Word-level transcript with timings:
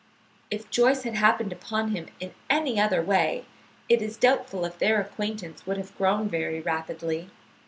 If 0.49 0.67
Joyce 0.71 1.03
had 1.03 1.13
happened 1.13 1.53
upon 1.53 1.89
him 1.91 2.07
in 2.19 2.33
any 2.49 2.79
other 2.79 3.03
way, 3.03 3.45
it 3.87 4.01
is 4.01 4.17
doubtful 4.17 4.65
if 4.65 4.79
their 4.79 4.99
acquaintance 4.99 5.67
would 5.67 5.77
have 5.77 5.95
grown 5.95 6.27
very 6.27 6.59
rapidly. 6.59 7.29